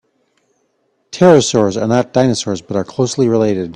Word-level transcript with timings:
Pterosaurs 1.11 1.79
are 1.79 1.85
not 1.87 2.11
dinosaurs 2.11 2.59
but 2.59 2.75
are 2.75 2.83
closely 2.83 3.29
related. 3.29 3.69